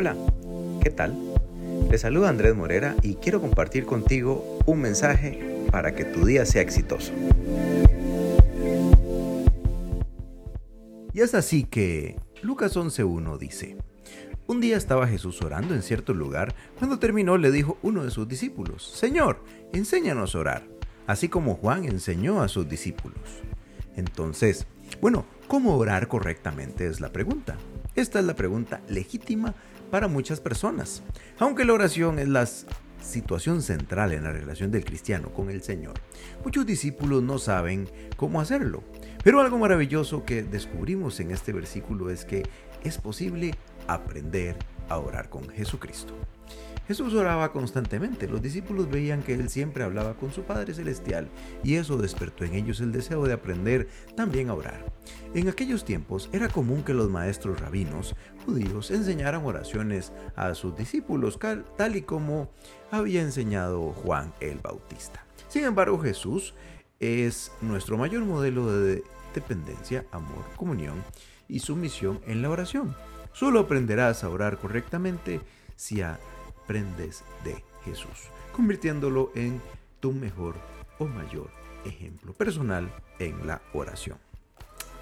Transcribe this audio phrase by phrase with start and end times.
[0.00, 0.16] Hola,
[0.82, 1.14] ¿qué tal?
[1.90, 6.62] Te saluda Andrés Morera y quiero compartir contigo un mensaje para que tu día sea
[6.62, 7.12] exitoso.
[11.12, 13.76] Y es así que Lucas 11.1 dice,
[14.46, 18.26] un día estaba Jesús orando en cierto lugar, cuando terminó le dijo uno de sus
[18.26, 19.44] discípulos, Señor,
[19.74, 20.62] enséñanos a orar,
[21.06, 23.20] así como Juan enseñó a sus discípulos.
[23.96, 24.66] Entonces,
[25.02, 27.58] bueno, ¿cómo orar correctamente es la pregunta?
[27.96, 29.54] Esta es la pregunta legítima
[29.90, 31.02] para muchas personas.
[31.38, 32.46] Aunque la oración es la
[33.02, 35.94] situación central en la relación del cristiano con el Señor,
[36.44, 38.82] muchos discípulos no saben cómo hacerlo.
[39.22, 42.42] Pero algo maravilloso que descubrimos en este versículo es que
[42.84, 43.54] es posible
[43.86, 44.56] aprender
[44.90, 46.12] a orar con Jesucristo.
[46.86, 51.28] Jesús oraba constantemente, los discípulos veían que él siempre hablaba con su Padre Celestial
[51.62, 54.92] y eso despertó en ellos el deseo de aprender también a orar.
[55.32, 61.38] En aquellos tiempos era común que los maestros rabinos judíos enseñaran oraciones a sus discípulos
[61.76, 62.50] tal y como
[62.90, 65.24] había enseñado Juan el Bautista.
[65.48, 66.54] Sin embargo, Jesús
[66.98, 71.04] es nuestro mayor modelo de dependencia, amor, comunión
[71.46, 72.96] y sumisión en la oración.
[73.32, 75.40] Solo aprenderás a orar correctamente
[75.76, 79.60] si aprendes de Jesús, convirtiéndolo en
[80.00, 80.54] tu mejor
[80.98, 81.50] o mayor
[81.84, 84.18] ejemplo personal en la oración.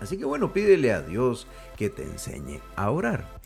[0.00, 3.40] Así que bueno, pídele a Dios que te enseñe a orar.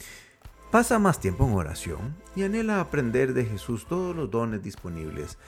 [0.71, 5.39] Pasa más tiempo en oración y anhela aprender de Jesús todos los dones disponibles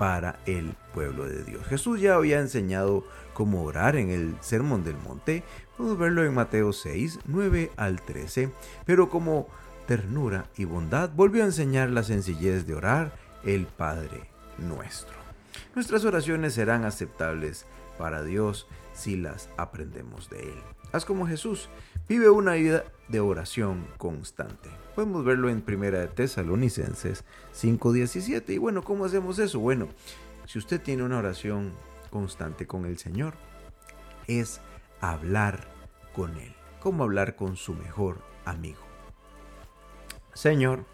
[0.00, 1.66] para el pueblo de Dios.
[1.66, 5.44] Jesús ya había enseñado cómo orar en el Sermón del Monte,
[5.76, 8.50] podemos verlo en Mateo 6, 9 al 13,
[8.86, 9.46] pero como
[9.86, 13.12] ternura y bondad volvió a enseñar la sencillez de orar
[13.44, 14.22] el Padre
[14.56, 15.14] nuestro.
[15.74, 17.66] Nuestras oraciones serán aceptables
[17.98, 20.62] para Dios si las aprendemos de Él.
[20.92, 21.68] Haz como Jesús,
[22.10, 24.68] vive una vida de oración constante.
[24.96, 28.52] Podemos verlo en Primera de Tesalonicenses 5:17.
[28.52, 29.60] Y bueno, ¿cómo hacemos eso?
[29.60, 29.86] Bueno,
[30.44, 31.70] si usted tiene una oración
[32.10, 33.34] constante con el Señor,
[34.26, 34.60] es
[35.00, 35.68] hablar
[36.12, 38.80] con Él, como hablar con su mejor amigo.
[40.34, 40.86] Señor,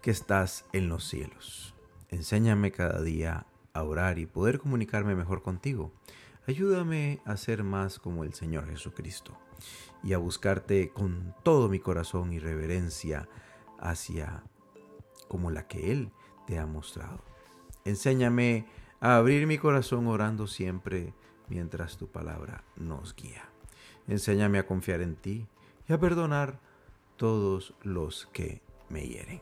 [0.00, 1.74] que estás en los cielos,
[2.08, 3.44] enséñame cada día
[3.74, 5.92] a orar y poder comunicarme mejor contigo.
[6.46, 9.36] Ayúdame a ser más como el Señor Jesucristo
[10.02, 13.28] y a buscarte con todo mi corazón y reverencia
[13.80, 14.44] hacia
[15.28, 16.12] como la que Él
[16.46, 17.20] te ha mostrado.
[17.84, 18.66] Enséñame
[19.00, 21.14] a abrir mi corazón orando siempre
[21.48, 23.48] mientras tu palabra nos guía.
[24.06, 25.48] Enséñame a confiar en ti
[25.88, 26.60] y a perdonar
[27.16, 29.40] todos los que me hieren.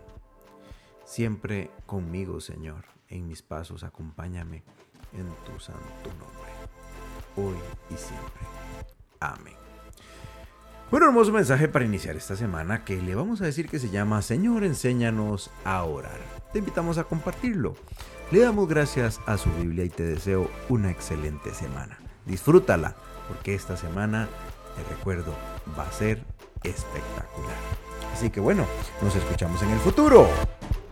[1.04, 4.62] Siempre conmigo, Señor, en mis pasos, acompáñame
[5.12, 6.52] en tu santo nombre,
[7.36, 7.56] hoy
[7.90, 8.32] y siempre.
[9.20, 9.54] Amén.
[10.90, 14.22] Un hermoso mensaje para iniciar esta semana que le vamos a decir que se llama
[14.22, 16.18] Señor, enséñanos a orar.
[16.52, 17.74] Te invitamos a compartirlo.
[18.30, 21.98] Le damos gracias a su Biblia y te deseo una excelente semana.
[22.26, 22.94] Disfrútala,
[23.28, 24.28] porque esta semana,
[24.76, 25.34] te recuerdo,
[25.76, 26.22] va a ser
[26.62, 27.56] espectacular.
[28.12, 28.64] Así que bueno,
[29.02, 30.28] nos escuchamos en el futuro.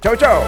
[0.01, 0.43] Chao, chao.